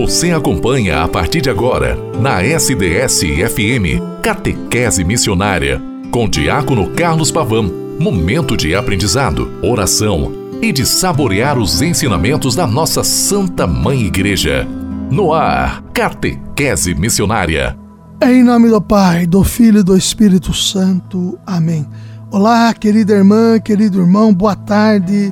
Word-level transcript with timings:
Você 0.00 0.30
acompanha 0.30 1.02
a 1.02 1.06
partir 1.06 1.42
de 1.42 1.50
agora, 1.50 1.94
na 2.18 2.42
SDS-FM, 2.42 4.00
Catequese 4.22 5.04
Missionária, 5.04 5.78
com 6.10 6.26
Diácono 6.26 6.88
Carlos 6.94 7.30
Pavão. 7.30 7.70
Momento 8.00 8.56
de 8.56 8.74
aprendizado, 8.74 9.50
oração 9.62 10.32
e 10.62 10.72
de 10.72 10.86
saborear 10.86 11.58
os 11.58 11.82
ensinamentos 11.82 12.56
da 12.56 12.66
nossa 12.66 13.04
Santa 13.04 13.66
Mãe 13.66 14.00
Igreja. 14.00 14.66
No 15.10 15.34
ar, 15.34 15.82
Catequese 15.92 16.94
Missionária. 16.94 17.76
Em 18.22 18.42
nome 18.42 18.70
do 18.70 18.80
Pai, 18.80 19.26
do 19.26 19.44
Filho 19.44 19.80
e 19.80 19.84
do 19.84 19.94
Espírito 19.94 20.54
Santo. 20.54 21.38
Amém. 21.46 21.86
Olá, 22.30 22.72
querida 22.72 23.12
irmã, 23.12 23.60
querido 23.60 24.00
irmão, 24.00 24.32
boa 24.32 24.56
tarde. 24.56 25.30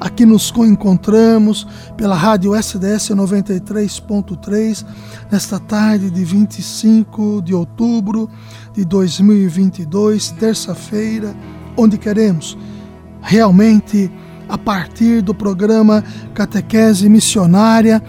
Aqui 0.00 0.24
nos 0.24 0.52
encontramos 0.58 1.66
pela 1.96 2.14
rádio 2.14 2.54
SDS 2.54 3.10
93.3 3.10 4.86
nesta 5.28 5.58
tarde 5.58 6.08
de 6.08 6.24
25 6.24 7.42
de 7.42 7.52
outubro 7.52 8.30
de 8.72 8.84
2022, 8.84 10.30
terça-feira, 10.32 11.34
onde 11.76 11.98
queremos 11.98 12.56
realmente 13.20 14.08
a 14.48 14.56
partir 14.56 15.20
do 15.20 15.34
programa 15.34 16.04
Catequese 16.32 17.08
Missionária, 17.08 18.00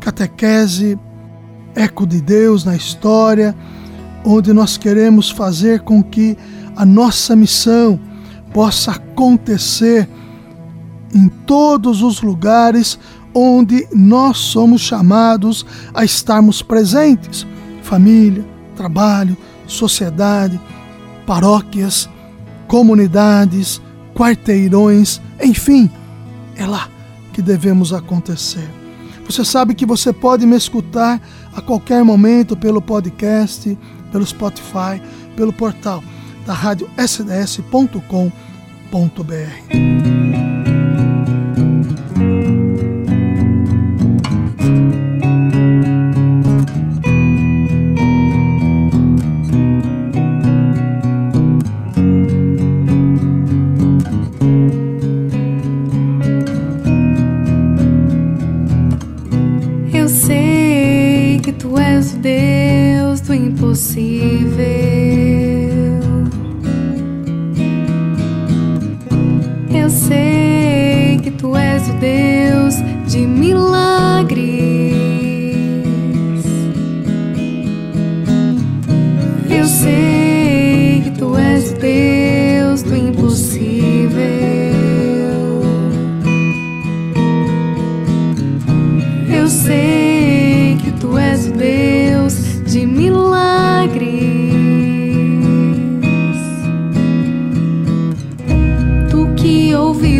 Catequese 0.00 0.98
Eco 1.72 2.04
de 2.04 2.20
Deus 2.20 2.64
na 2.64 2.74
história, 2.74 3.54
onde 4.24 4.52
nós 4.52 4.76
queremos 4.76 5.30
fazer 5.30 5.82
com 5.82 6.02
que 6.02 6.36
a 6.74 6.84
nossa 6.84 7.36
missão 7.36 7.98
possa 8.52 8.90
acontecer 8.90 10.08
em 11.14 11.28
todos 11.28 12.02
os 12.02 12.20
lugares 12.22 12.98
onde 13.34 13.86
nós 13.94 14.38
somos 14.38 14.80
chamados 14.80 15.64
a 15.94 16.04
estarmos 16.04 16.62
presentes 16.62 17.46
família, 17.88 18.44
trabalho, 18.76 19.36
sociedade, 19.66 20.60
paróquias, 21.26 22.08
comunidades, 22.66 23.80
quarteirões, 24.14 25.20
enfim, 25.42 25.90
é 26.54 26.66
lá 26.66 26.88
que 27.32 27.40
devemos 27.40 27.92
acontecer. 27.92 28.68
Você 29.24 29.44
sabe 29.44 29.74
que 29.74 29.86
você 29.86 30.12
pode 30.12 30.46
me 30.46 30.56
escutar 30.56 31.20
a 31.54 31.60
qualquer 31.60 32.02
momento 32.04 32.56
pelo 32.56 32.80
podcast, 32.80 33.76
pelo 34.10 34.26
Spotify, 34.26 35.00
pelo 35.36 35.52
portal 35.52 36.02
da 36.46 36.54
rádio 36.54 36.88
sds.com.br. 36.96 37.68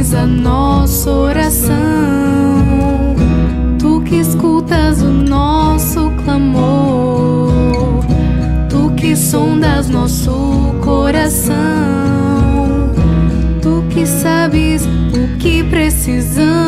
ouves 0.09 0.15
a 0.15 0.27
nossa 0.27 1.11
oração, 1.11 1.75
tu 3.79 4.01
que 4.03 4.17
escutas 4.17 5.03
o 5.03 5.11
nosso 5.11 6.11
clamor, 6.25 8.05
tu 8.69 8.91
que 8.97 9.17
sondas 9.17 9.89
nosso 9.89 10.75
coração, 10.83 11.57
tu 13.61 13.85
que 13.91 14.07
sabes 14.07 14.83
o 14.85 15.39
que 15.39 15.63
precisamos. 15.65 16.68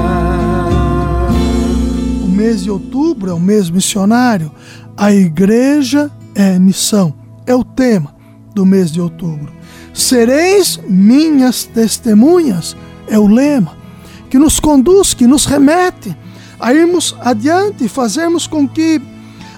Mês 2.41 2.63
de 2.63 2.71
outubro 2.71 3.29
é 3.29 3.33
o 3.35 3.39
mês 3.39 3.69
missionário. 3.69 4.51
A 4.97 5.13
igreja 5.13 6.09
é 6.33 6.57
missão, 6.57 7.13
é 7.45 7.53
o 7.53 7.63
tema 7.63 8.15
do 8.55 8.65
mês 8.65 8.91
de 8.91 8.99
outubro. 8.99 9.53
Sereis 9.93 10.79
minhas 10.89 11.65
testemunhas, 11.65 12.75
é 13.07 13.19
o 13.19 13.27
lema 13.27 13.77
que 14.27 14.39
nos 14.39 14.59
conduz, 14.59 15.13
que 15.13 15.27
nos 15.27 15.45
remete 15.45 16.17
a 16.59 16.73
irmos 16.73 17.15
adiante 17.21 17.85
e 17.85 17.87
fazermos 17.87 18.47
com 18.47 18.67
que, 18.67 18.99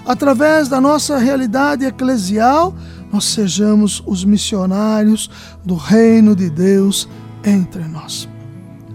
através 0.04 0.68
da 0.68 0.78
nossa 0.78 1.16
realidade 1.16 1.86
eclesial, 1.86 2.76
nós 3.10 3.24
sejamos 3.24 4.02
os 4.04 4.26
missionários 4.26 5.30
do 5.64 5.74
reino 5.74 6.36
de 6.36 6.50
Deus 6.50 7.08
entre 7.42 7.82
nós. 7.84 8.28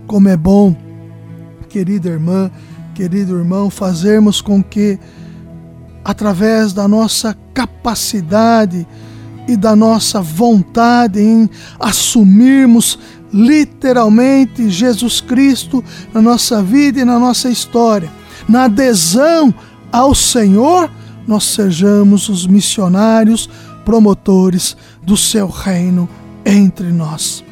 Como 0.06 0.30
é 0.30 0.38
bom, 0.38 0.77
querida 1.68 2.07
irmã, 2.07 2.51
querido 3.00 3.38
irmão, 3.38 3.69
fazermos 3.69 4.42
com 4.42 4.62
que, 4.62 5.00
através 6.04 6.74
da 6.74 6.86
nossa 6.86 7.34
capacidade 7.54 8.86
e 9.48 9.56
da 9.56 9.74
nossa 9.74 10.19
vontade 10.19 11.22
em 11.22 11.50
assumirmos 11.80 13.00
literalmente 13.31 14.69
Jesus 14.69 15.22
Cristo 15.22 15.81
na 16.13 16.22
nossa 16.22 16.62
vida 16.62 17.00
e 17.00 17.06
na 17.06 17.18
nossa 17.18 17.50
história, 17.50 18.12
na 18.50 18.66
adesão 18.66 19.56
ao 19.94 20.13
Senhor, 20.13 20.92
nós 21.25 21.46
sejamos 21.46 22.28
os 22.28 22.46
missionários 22.46 23.50
promotores 23.86 24.75
do 25.01 25.16
seu 25.16 25.48
reino 25.48 26.10
entre 26.46 26.92
nós. 26.92 27.46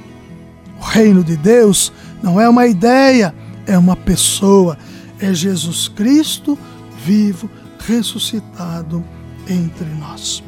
O 0.77 0.83
reino 0.83 1.23
de 1.23 1.37
Deus 1.37 1.93
não 2.21 2.37
é 2.37 2.49
uma 2.49 2.67
ideia, 2.67 3.33
é 3.65 3.77
uma 3.77 3.95
pessoa, 3.95 4.77
é 5.19 5.33
Jesus 5.33 5.87
Cristo 5.87 6.57
vivo, 7.03 7.49
ressuscitado 7.79 9.03
entre 9.47 9.85
nós. 9.95 10.43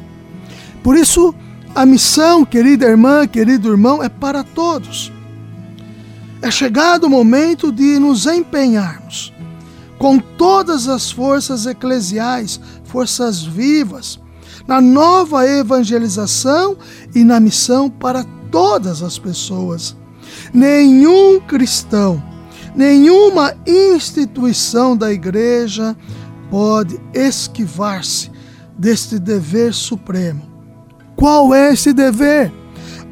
Por 0.82 0.96
isso, 0.96 1.34
a 1.74 1.86
missão, 1.86 2.44
querida 2.44 2.86
irmã, 2.86 3.26
querido 3.26 3.70
irmão, 3.70 4.02
é 4.02 4.08
para 4.08 4.42
todos. 4.42 5.12
É 6.42 6.50
chegado 6.50 7.04
o 7.04 7.10
momento 7.10 7.70
de 7.70 7.98
nos 7.98 8.26
empenharmos 8.26 9.32
com 9.98 10.18
todas 10.18 10.88
as 10.88 11.10
forças 11.10 11.66
eclesiais, 11.66 12.58
forças 12.84 13.42
vivas, 13.42 14.18
na 14.66 14.80
nova 14.80 15.46
evangelização 15.46 16.76
e 17.14 17.22
na 17.22 17.38
missão 17.38 17.90
para 17.90 18.24
todas 18.50 19.02
as 19.02 19.18
pessoas. 19.18 19.94
Nenhum 20.54 21.38
cristão, 21.40 22.22
nenhuma 22.74 23.54
instituição 23.66 24.96
da 24.96 25.12
igreja 25.12 25.96
pode 26.50 27.00
esquivar-se 27.14 28.30
deste 28.76 29.18
dever 29.18 29.72
supremo. 29.72 30.42
Qual 31.16 31.54
é 31.54 31.72
esse 31.72 31.92
dever? 31.92 32.52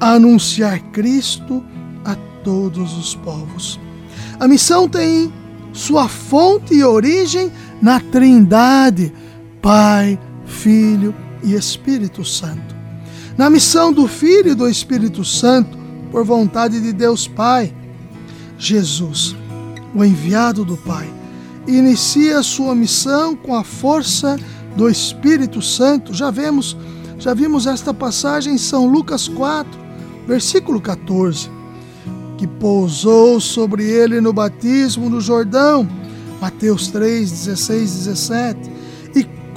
Anunciar 0.00 0.80
Cristo 0.90 1.62
a 2.04 2.14
todos 2.42 2.96
os 2.96 3.14
povos. 3.14 3.78
A 4.40 4.48
missão 4.48 4.88
tem 4.88 5.32
sua 5.72 6.08
fonte 6.08 6.74
e 6.74 6.82
origem 6.82 7.52
na 7.82 8.00
Trindade, 8.00 9.12
Pai, 9.60 10.18
Filho 10.46 11.14
e 11.42 11.54
Espírito 11.54 12.24
Santo. 12.24 12.76
Na 13.36 13.50
missão 13.50 13.92
do 13.92 14.08
Filho 14.08 14.52
e 14.52 14.54
do 14.54 14.68
Espírito 14.68 15.24
Santo, 15.24 15.78
por 16.10 16.24
vontade 16.24 16.80
de 16.80 16.92
Deus 16.92 17.28
Pai, 17.28 17.72
Jesus, 18.58 19.36
o 19.98 20.04
enviado 20.04 20.64
do 20.64 20.76
Pai, 20.76 21.12
inicia 21.66 22.42
sua 22.42 22.74
missão 22.74 23.34
com 23.34 23.54
a 23.54 23.64
força 23.64 24.38
do 24.76 24.88
Espírito 24.88 25.60
Santo. 25.60 26.14
Já 26.14 26.30
vemos, 26.30 26.76
já 27.18 27.34
vimos 27.34 27.66
esta 27.66 27.92
passagem 27.92 28.54
em 28.54 28.58
São 28.58 28.86
Lucas 28.86 29.28
4, 29.28 29.70
versículo 30.26 30.80
14, 30.80 31.50
que 32.36 32.46
pousou 32.46 33.40
sobre 33.40 33.84
ele 33.84 34.20
no 34.20 34.32
batismo 34.32 35.10
no 35.10 35.20
Jordão. 35.20 35.88
Mateus 36.40 36.88
3, 36.88 37.30
16, 37.30 37.94
17 38.06 38.78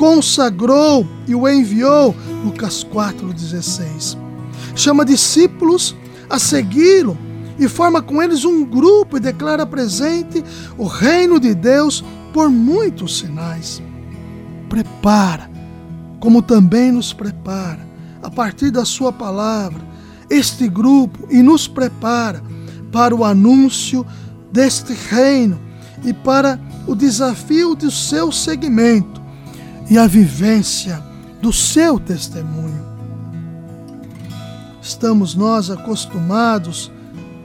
consagrou 0.01 1.05
e 1.27 1.35
o 1.35 1.47
enviou, 1.47 2.15
Lucas 2.43 2.83
4,16. 2.83 4.17
Chama 4.75 5.05
discípulos 5.05 5.95
a 6.27 6.39
segui-lo 6.39 7.15
e 7.57 7.67
forma 7.67 8.01
com 8.01 8.21
eles 8.21 8.45
um 8.45 8.63
grupo 8.63 9.17
e 9.17 9.19
declara 9.19 9.65
presente 9.65 10.43
o 10.77 10.85
reino 10.85 11.39
de 11.39 11.53
Deus 11.53 12.03
por 12.33 12.49
muitos 12.49 13.19
sinais. 13.19 13.81
Prepara, 14.69 15.49
como 16.19 16.41
também 16.41 16.91
nos 16.91 17.13
prepara, 17.13 17.85
a 18.21 18.29
partir 18.29 18.71
da 18.71 18.85
Sua 18.85 19.11
palavra, 19.11 19.81
este 20.29 20.67
grupo 20.67 21.27
e 21.29 21.41
nos 21.41 21.67
prepara 21.67 22.41
para 22.91 23.15
o 23.15 23.23
anúncio 23.23 24.05
deste 24.51 24.93
reino 24.93 25.59
e 26.03 26.13
para 26.13 26.59
o 26.87 26.95
desafio 26.95 27.75
do 27.75 27.91
seu 27.91 28.31
segmento 28.31 29.21
e 29.89 29.97
a 29.97 30.07
vivência 30.07 31.03
do 31.41 31.51
seu 31.51 31.99
testemunho. 31.99 32.81
Estamos 34.81 35.35
nós 35.35 35.69
acostumados, 35.69 36.91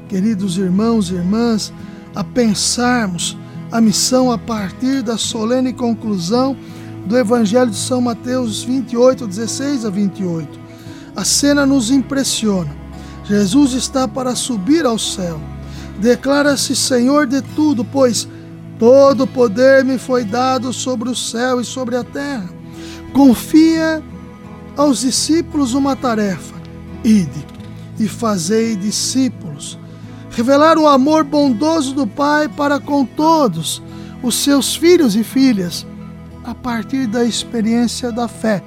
queridos 0.08 0.56
irmãos 0.56 1.10
e 1.10 1.14
irmãs, 1.14 1.72
a 2.14 2.24
pensarmos 2.24 3.36
a 3.70 3.80
missão 3.80 4.30
a 4.30 4.38
partir 4.38 5.02
da 5.02 5.18
solene 5.18 5.72
conclusão 5.72 6.56
do 7.06 7.16
Evangelho 7.16 7.70
de 7.70 7.76
São 7.76 8.00
Mateus 8.00 8.62
28, 8.62 9.26
16 9.26 9.84
a 9.84 9.90
28. 9.90 10.60
A 11.14 11.24
cena 11.24 11.66
nos 11.66 11.90
impressiona. 11.90 12.74
Jesus 13.24 13.72
está 13.72 14.06
para 14.06 14.34
subir 14.34 14.86
ao 14.86 14.98
céu. 14.98 15.40
Declara-se 15.98 16.76
Senhor 16.76 17.26
de 17.26 17.42
tudo, 17.42 17.84
pois 17.84 18.28
Todo 18.78 19.26
poder 19.26 19.84
me 19.84 19.98
foi 19.98 20.24
dado 20.24 20.72
sobre 20.72 21.08
o 21.08 21.14
céu 21.14 21.60
e 21.60 21.64
sobre 21.64 21.96
a 21.96 22.04
terra. 22.04 22.48
Confia 23.12 24.02
aos 24.76 25.00
discípulos 25.00 25.72
uma 25.72 25.96
tarefa: 25.96 26.54
ide 27.02 27.46
e 27.98 28.06
fazei 28.06 28.76
discípulos. 28.76 29.78
Revelar 30.36 30.76
o 30.76 30.86
amor 30.86 31.24
bondoso 31.24 31.94
do 31.94 32.06
Pai 32.06 32.46
para 32.46 32.78
com 32.78 33.06
todos 33.06 33.82
os 34.22 34.34
seus 34.34 34.76
filhos 34.76 35.16
e 35.16 35.24
filhas, 35.24 35.86
a 36.44 36.54
partir 36.54 37.06
da 37.06 37.24
experiência 37.24 38.12
da 38.12 38.28
fé 38.28 38.62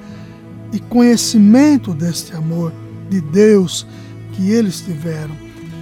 e 0.72 0.80
conhecimento 0.80 1.94
deste 1.94 2.34
amor 2.34 2.72
de 3.08 3.20
Deus 3.20 3.86
que 4.32 4.50
eles 4.50 4.80
tiveram. 4.80 5.30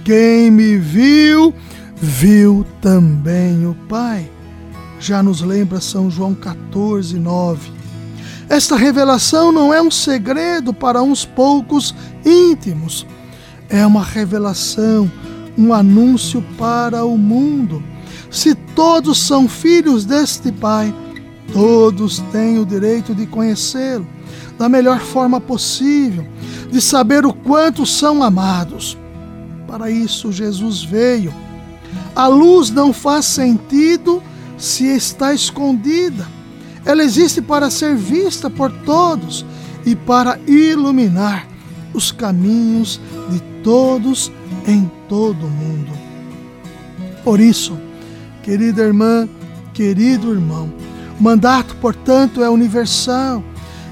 Quem 0.05 0.51
me 0.51 0.77
viu, 0.77 1.55
viu 1.95 2.63
também 2.79 3.65
o 3.65 3.73
Pai. 3.89 4.29
Já 4.99 5.23
nos 5.23 5.41
lembra 5.41 5.81
São 5.81 6.11
João 6.11 6.35
14, 6.35 7.17
9. 7.17 7.71
Esta 8.47 8.75
revelação 8.75 9.51
não 9.51 9.73
é 9.73 9.81
um 9.81 9.89
segredo 9.89 10.71
para 10.71 11.01
uns 11.01 11.25
poucos 11.25 11.95
íntimos, 12.23 13.07
é 13.67 13.83
uma 13.87 14.03
revelação, 14.03 15.11
um 15.59 15.73
anúncio 15.73 16.41
para 16.57 17.03
o 17.05 17.17
mundo. 17.17 17.83
Se 18.31 18.55
todos 18.55 19.19
são 19.19 19.49
filhos 19.49 20.05
deste 20.05 20.51
Pai, 20.51 20.95
todos 21.51 22.19
têm 22.31 22.57
o 22.57 22.65
direito 22.65 23.13
de 23.13 23.27
conhecê-lo 23.27 24.07
da 24.57 24.69
melhor 24.69 24.99
forma 24.99 25.39
possível, 25.39 26.25
de 26.71 26.81
saber 26.81 27.25
o 27.25 27.33
quanto 27.33 27.85
são 27.85 28.23
amados. 28.23 28.97
Para 29.67 29.91
isso, 29.91 30.31
Jesus 30.31 30.83
veio 30.83 31.33
a 32.15 32.27
luz 32.27 32.69
não 32.69 32.91
faz 32.91 33.25
sentido 33.25 34.21
se 34.57 34.85
está 34.85 35.33
escondida. 35.33 36.27
Ela 36.85 37.03
existe 37.03 37.41
para 37.41 37.69
ser 37.69 37.95
vista 37.95 38.49
por 38.49 38.71
todos 38.83 39.45
e 39.85 39.95
para 39.95 40.39
iluminar 40.47 41.47
os 41.93 42.11
caminhos 42.11 42.99
de 43.29 43.39
todos 43.63 44.31
em 44.67 44.89
todo 45.09 45.47
mundo. 45.47 45.91
Por 47.23 47.39
isso, 47.39 47.77
querida 48.43 48.83
irmã, 48.83 49.27
querido 49.73 50.31
irmão, 50.31 50.71
o 51.19 51.23
mandato, 51.23 51.75
portanto, 51.77 52.41
é 52.41 52.49
universal 52.49 53.43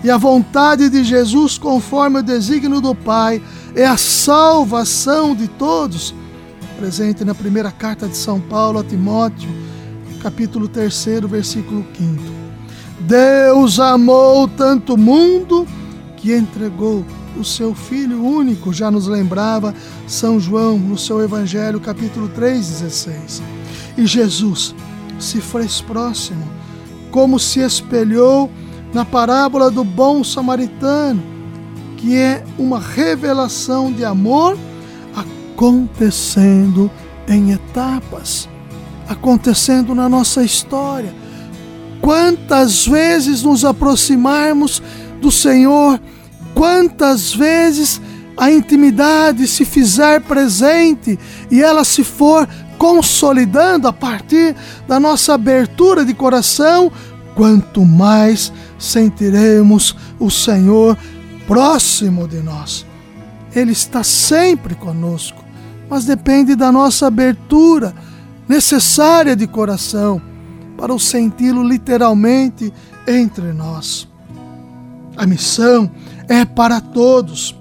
e 0.04 0.10
a 0.10 0.18
vontade 0.18 0.90
de 0.90 1.04
Jesus, 1.04 1.58
conforme 1.58 2.20
o 2.20 2.24
desígnio 2.24 2.80
do 2.80 2.96
Pai, 2.96 3.42
é 3.76 3.86
a 3.86 3.98
salvação 3.98 5.36
de 5.36 5.48
todos 5.48 6.14
presente 6.78 7.26
na 7.26 7.34
primeira 7.34 7.72
carta 7.72 8.08
de 8.08 8.16
São 8.16 8.40
Paulo 8.40 8.80
a 8.80 8.84
Timóteo, 8.84 9.50
capítulo 10.22 10.68
3, 10.68 11.22
versículo 11.28 11.84
5. 11.98 12.22
Deus 13.00 13.80
amou 13.80 14.48
tanto 14.48 14.94
o 14.94 14.98
mundo 14.98 15.68
que 16.16 16.36
entregou 16.36 17.04
o 17.40 17.44
seu 17.44 17.74
Filho 17.74 18.24
único, 18.24 18.74
já 18.74 18.90
nos 18.90 19.08
lembrava 19.08 19.74
São 20.08 20.40
João 20.40 20.78
no 20.78 20.98
seu 20.98 21.22
Evangelho, 21.22 21.80
capítulo 21.80 22.28
3, 22.30 22.68
16. 22.68 23.42
E 23.98 24.06
Jesus 24.06 24.76
se 25.20 25.40
fez 25.40 25.82
próximo, 25.82 26.44
como 27.12 27.40
se 27.40 27.60
espelhou 27.60 28.50
na 28.94 29.06
parábola 29.06 29.70
do 29.70 29.84
bom 29.84 30.24
samaritano, 30.24 31.22
que 31.98 32.16
é 32.16 32.44
uma 32.58 32.80
revelação 32.80 33.92
de 33.92 34.04
amor 34.04 34.58
acontecendo 35.16 36.90
em 37.28 37.52
etapas, 37.52 38.48
acontecendo 39.08 39.94
na 39.96 40.08
nossa 40.08 40.44
história. 40.44 41.14
Quantas 42.02 42.86
vezes 42.86 43.44
nos 43.44 43.66
aproximarmos 43.66 44.82
do 45.20 45.32
Senhor, 45.32 46.00
quantas 46.58 47.32
vezes 47.32 48.02
a 48.36 48.52
intimidade 48.52 49.48
se 49.48 49.64
fizer 49.64 50.22
presente 50.22 51.18
e 51.52 51.62
ela 51.62 51.86
se 51.86 52.04
for 52.04 52.50
consolidando 52.80 53.88
a 53.88 53.94
partir 53.94 54.56
da 54.88 55.00
nossa 55.00 55.36
abertura 55.36 56.04
de 56.04 56.16
coração, 56.16 56.92
quanto 57.36 57.86
mais 57.86 58.52
sentiremos 58.80 59.96
o 60.20 60.32
Senhor 60.32 60.98
próximo 61.46 62.28
de 62.28 62.38
nós. 62.38 62.86
Ele 63.56 63.72
está 63.72 64.04
sempre 64.04 64.74
conosco, 64.74 65.44
mas 65.88 66.06
depende 66.06 66.56
da 66.56 66.72
nossa 66.72 67.06
abertura 67.06 67.94
necessária 68.48 69.36
de 69.36 69.46
coração 69.46 70.20
para 70.76 70.94
o 70.94 71.00
senti-lo 71.00 71.64
literalmente 71.64 72.74
entre 73.08 73.54
nós. 73.54 74.07
A 75.18 75.26
missão 75.26 75.90
é 76.30 76.46
para 76.46 76.80
todos, 76.80 77.56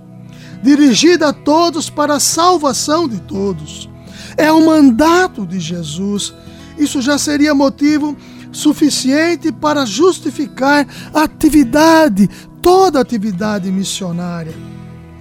dirigida 0.63 1.29
a 1.29 1.33
todos 1.33 1.89
para 1.89 2.17
a 2.17 2.21
salvação 2.21 3.09
de 3.09 3.21
todos. 3.23 3.89
É 4.37 4.53
o 4.53 4.67
mandato 4.67 5.47
de 5.47 5.59
Jesus. 5.59 6.35
Isso 6.77 7.01
já 7.01 7.17
seria 7.17 7.55
motivo 7.55 8.15
suficiente 8.53 9.51
para 9.51 9.87
justificar 9.87 10.87
a 11.15 11.23
atividade, 11.23 12.29
toda 12.61 13.01
atividade 13.01 13.73
missionária. 13.73 14.55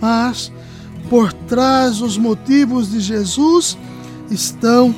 Mas 0.02 0.52
por 1.10 1.32
trás 1.32 2.00
dos 2.00 2.18
motivos 2.18 2.92
de 2.92 3.00
Jesus 3.00 3.78
estão 4.30 4.94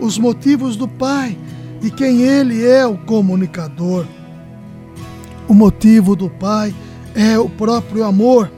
os 0.00 0.18
motivos 0.18 0.76
do 0.76 0.88
Pai, 0.88 1.38
de 1.80 1.90
quem 1.90 2.20
ele 2.22 2.66
é 2.66 2.84
o 2.86 2.98
comunicador. 2.98 4.06
O 5.48 5.54
motivo 5.54 6.14
do 6.14 6.30
Pai 6.30 6.74
é 7.14 7.38
o 7.38 7.48
próprio 7.48 8.04
amor. 8.04 8.50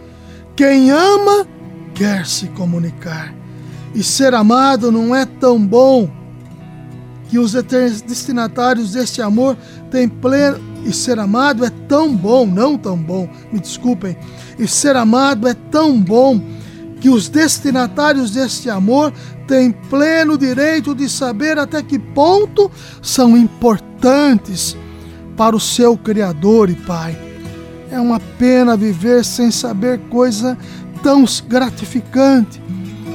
Quem 0.56 0.90
ama 0.90 1.46
quer 1.94 2.26
se 2.26 2.46
comunicar. 2.48 3.34
E 3.94 4.02
ser 4.02 4.34
amado 4.34 4.90
não 4.90 5.14
é 5.14 5.24
tão 5.24 5.64
bom 5.64 6.10
que 7.28 7.38
os 7.38 7.52
destinatários 7.52 8.92
deste 8.92 9.22
amor 9.22 9.56
têm 9.90 10.08
pleno. 10.08 10.58
E 10.84 10.92
ser 10.92 11.18
amado 11.18 11.64
é 11.64 11.70
tão 11.88 12.14
bom, 12.14 12.44
não 12.44 12.76
tão 12.76 12.96
bom, 12.96 13.28
me 13.50 13.58
desculpem. 13.58 14.16
E 14.58 14.68
ser 14.68 14.96
amado 14.96 15.48
é 15.48 15.54
tão 15.54 15.98
bom 15.98 16.40
que 17.00 17.08
os 17.08 17.28
destinatários 17.28 18.30
deste 18.30 18.68
amor 18.68 19.12
têm 19.46 19.72
pleno 19.72 20.36
direito 20.36 20.94
de 20.94 21.08
saber 21.08 21.58
até 21.58 21.82
que 21.82 21.98
ponto 21.98 22.70
são 23.00 23.36
importantes 23.36 24.76
para 25.36 25.56
o 25.56 25.60
seu 25.60 25.96
Criador 25.96 26.70
e 26.70 26.74
Pai. 26.74 27.16
É 27.90 28.00
uma 28.00 28.18
pena 28.38 28.76
viver 28.76 29.24
sem 29.24 29.50
saber 29.50 30.00
coisa 30.10 30.56
tão 31.02 31.24
gratificante, 31.46 32.60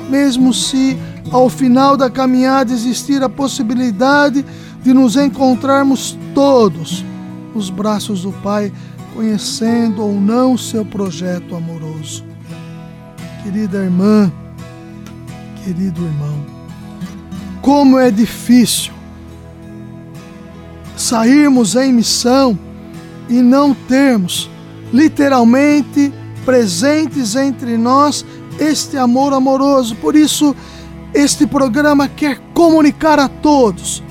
mesmo 0.09 0.53
se 0.53 0.97
ao 1.31 1.49
final 1.49 1.97
da 1.97 2.09
caminhada 2.09 2.71
existir 2.71 3.23
a 3.23 3.29
possibilidade 3.29 4.45
de 4.83 4.93
nos 4.93 5.15
encontrarmos 5.15 6.17
todos 6.33 7.03
nos 7.53 7.69
braços 7.69 8.21
do 8.21 8.31
Pai, 8.31 8.71
conhecendo 9.13 10.03
ou 10.03 10.13
não 10.13 10.57
seu 10.57 10.85
projeto 10.85 11.55
amoroso. 11.55 12.23
Querida 13.43 13.79
irmã, 13.79 14.31
querido 15.63 16.01
irmão, 16.01 16.45
como 17.61 17.97
é 17.97 18.11
difícil 18.11 18.98
sairmos 21.09 21.75
em 21.75 21.91
missão 21.91 22.57
e 23.27 23.41
não 23.41 23.73
termos 23.73 24.47
literalmente 24.93 26.13
presentes 26.45 27.35
entre 27.35 27.77
nós 27.77 28.23
este 28.59 28.95
amor 28.95 29.33
amoroso. 29.33 29.95
Por 29.95 30.15
isso, 30.15 30.55
este 31.11 31.47
programa 31.47 32.07
quer 32.07 32.39
comunicar 32.53 33.19
a 33.19 33.27
todos 33.27 34.03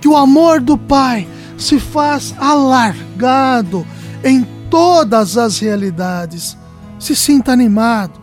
que 0.00 0.08
o 0.08 0.16
amor 0.16 0.62
do 0.62 0.78
Pai 0.78 1.28
se 1.58 1.78
faz 1.78 2.34
alargado 2.38 3.86
em 4.24 4.46
todas 4.70 5.36
as 5.36 5.58
realidades. 5.58 6.56
Se 6.98 7.14
sinta 7.14 7.52
animado, 7.52 8.18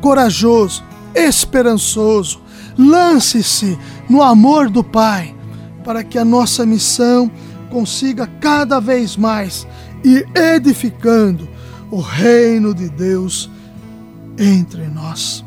corajoso, 0.00 0.84
esperançoso. 1.12 2.40
Lance-se 2.78 3.76
no 4.08 4.22
amor 4.22 4.70
do 4.70 4.84
Pai 4.84 5.34
para 5.84 6.04
que 6.04 6.16
a 6.16 6.24
nossa 6.24 6.64
missão 6.64 7.30
consiga 7.74 8.28
cada 8.40 8.78
vez 8.78 9.16
mais 9.16 9.66
ir 10.04 10.28
edificando 10.32 11.48
o 11.90 11.98
reino 11.98 12.72
de 12.72 12.88
Deus 12.88 13.50
entre 14.38 14.86
nós. 14.86 15.44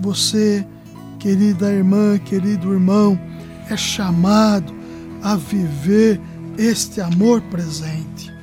Você, 0.00 0.66
querida 1.16 1.72
irmã, 1.72 2.18
querido 2.18 2.72
irmão, 2.72 3.16
é 3.70 3.76
chamado 3.76 4.74
a 5.22 5.36
viver 5.36 6.20
este 6.58 7.00
amor 7.00 7.40
presente. 7.42 8.34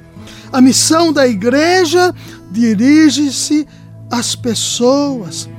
A 0.54 0.62
missão 0.62 1.12
da 1.12 1.28
igreja 1.28 2.16
dirige-se 2.50 3.68
às 4.10 4.38
pessoas, 4.38 5.50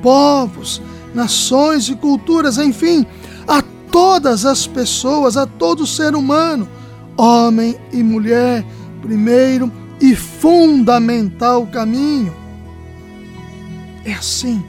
povos, 0.00 0.80
nações 1.12 1.88
e 1.88 1.96
culturas, 1.96 2.56
enfim, 2.56 3.04
a 3.48 3.60
todas 3.90 4.46
as 4.46 4.64
pessoas, 4.64 5.36
a 5.36 5.44
todo 5.44 5.84
ser 5.84 6.14
humano, 6.14 6.68
homem 7.16 7.76
e 7.92 8.02
mulher, 8.02 8.64
primeiro 9.00 9.70
e 10.00 10.14
fundamental 10.14 11.66
caminho. 11.66 12.34
É 14.04 14.12
assim 14.12 14.62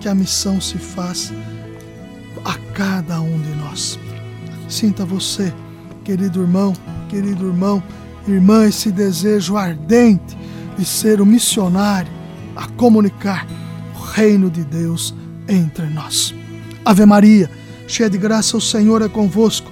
que 0.00 0.08
a 0.08 0.14
missão 0.14 0.60
se 0.60 0.78
faz 0.78 1.32
a 2.44 2.54
cada 2.74 3.20
um 3.20 3.40
de 3.40 3.54
nós. 3.56 3.98
Sinta 4.68 5.04
você, 5.04 5.52
querido 6.04 6.42
irmão, 6.42 6.72
querido 7.08 7.46
irmão, 7.46 7.82
irmã, 8.26 8.66
esse 8.66 8.90
desejo 8.90 9.56
ardente 9.56 10.36
de 10.76 10.84
ser 10.84 11.20
o 11.20 11.26
missionário 11.26 12.10
a 12.56 12.66
comunicar 12.68 13.46
o 13.94 14.02
reino 14.02 14.50
de 14.50 14.64
Deus 14.64 15.14
entre 15.48 15.86
nós. 15.86 16.34
Ave 16.84 17.06
Maria, 17.06 17.50
cheia 17.86 18.10
de 18.10 18.18
graça, 18.18 18.56
o 18.56 18.60
Senhor 18.60 19.02
é 19.02 19.08
convosco. 19.08 19.71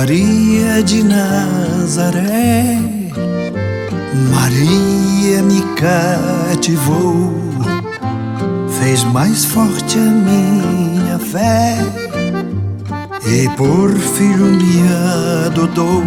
Maria 0.00 0.82
de 0.82 1.02
Nazaré, 1.02 2.78
Maria 4.32 5.42
me 5.42 5.60
cativou, 5.76 7.30
fez 8.80 9.04
mais 9.04 9.44
forte 9.44 9.98
a 9.98 10.00
minha 10.00 11.18
fé 11.18 11.76
e 13.26 13.46
por 13.58 13.90
filho 13.94 14.46
me 14.46 14.88
adotou. 15.44 16.02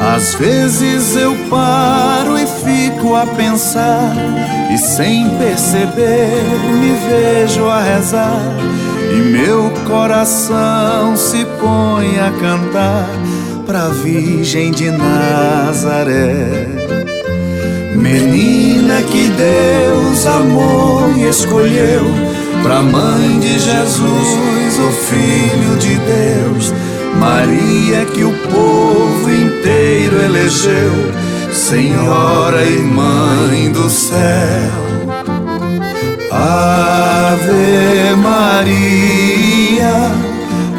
Às 0.00 0.34
vezes 0.36 1.16
eu 1.16 1.36
paro 1.50 2.38
e 2.38 2.46
fico 2.46 3.14
a 3.14 3.26
pensar, 3.26 4.16
e 4.72 4.78
sem 4.78 5.28
perceber 5.36 6.42
me 6.80 6.96
vejo 7.06 7.68
a 7.68 7.82
rezar 7.82 8.40
e 9.14 9.20
meu 9.20 9.70
coração 9.86 11.16
se 11.16 11.44
põe 11.60 12.18
a 12.18 12.32
cantar 12.32 13.08
pra 13.64 13.88
Virgem 13.88 14.72
de 14.72 14.90
Nazaré. 14.90 16.66
Menina 17.94 19.00
que 19.02 19.28
Deus 19.28 20.26
amou 20.26 21.12
e 21.16 21.28
escolheu 21.28 22.02
pra 22.62 22.82
mãe 22.82 23.38
de 23.38 23.56
Jesus, 23.58 24.78
o 24.80 24.90
Filho 24.90 25.76
de 25.78 25.94
Deus, 25.96 26.74
Maria 27.20 28.04
que 28.06 28.24
o 28.24 28.32
povo 28.32 29.30
inteiro 29.30 30.20
elegeu, 30.22 30.92
Senhora 31.52 32.64
e 32.64 32.78
Mãe 32.80 33.70
do 33.70 33.88
céu. 33.88 34.93
Maria, 38.64 39.92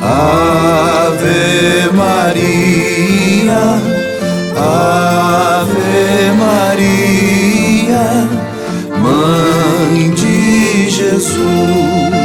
Ave 0.01 1.37
Maria, 1.93 3.61
Ave 4.57 6.31
Maria, 6.35 8.05
Mãe 8.97 10.09
de 10.15 10.89
Jesus. 10.89 12.24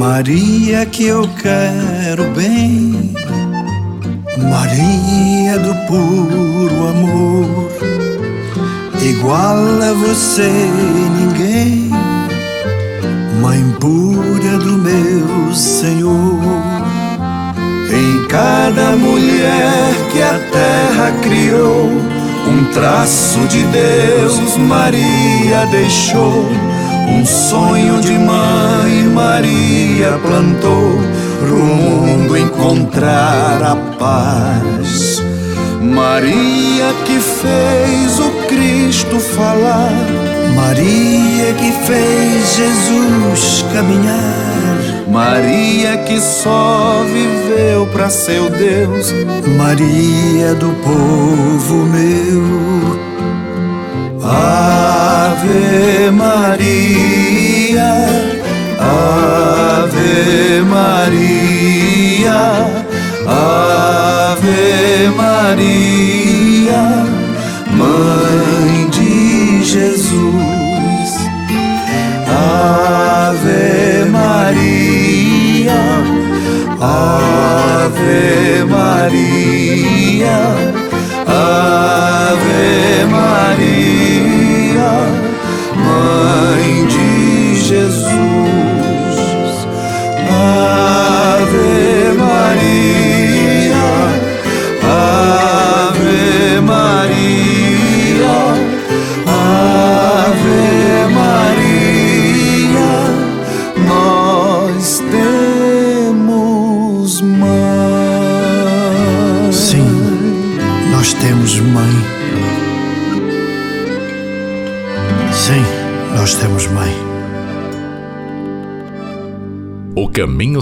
Maria 0.00 0.86
que 0.86 1.04
eu 1.08 1.28
quero 1.42 2.24
bem, 2.30 3.12
Maria 4.38 5.58
do 5.58 5.74
puro 5.86 6.88
amor, 6.88 7.70
igual 9.02 9.58
a 9.58 9.92
você 9.92 10.50
ninguém, 11.18 11.90
Mãe 13.42 13.62
pura 13.78 14.56
do 14.56 14.78
meu 14.78 15.54
Senhor. 15.54 16.40
Em 17.92 18.26
cada 18.26 18.96
mulher 18.96 19.92
que 20.10 20.22
a 20.22 20.38
terra 20.50 21.12
criou, 21.20 21.90
um 22.48 22.72
traço 22.72 23.38
de 23.48 23.62
Deus 23.64 24.56
Maria 24.56 25.66
deixou. 25.70 26.46
Um 27.10 27.26
sonho 27.26 28.00
de 28.00 28.12
mãe 28.12 29.09
plantou 30.22 30.98
pro 31.40 31.56
mundo 31.56 32.36
encontrar 32.36 33.62
a 33.62 33.76
paz. 33.98 35.22
Maria 35.80 36.92
que 37.06 37.18
fez 37.18 38.20
o 38.20 38.30
Cristo 38.46 39.18
falar, 39.18 39.92
Maria 40.54 41.54
que 41.54 41.72
fez 41.86 42.56
Jesus 42.56 43.64
caminhar, 43.72 45.08
Maria 45.10 45.96
que 45.98 46.20
só 46.20 47.02
viveu 47.04 47.86
para 47.86 48.10
seu 48.10 48.50
Deus, 48.50 49.12
Maria 49.56 50.54
do 50.54 50.68
povo 50.84 51.86
meu. 51.86 53.00
Ave 54.22 56.10
Maria, 56.12 57.94
Ave 58.80 60.62
Maria, 60.62 62.40
Ave 63.26 65.08
Maria, 65.16 66.82
Mãe 67.76 68.88
de 68.90 69.64
Jesus. 69.64 71.12
Ave 72.26 74.04
Maria, 74.10 75.80
Ave 76.80 77.09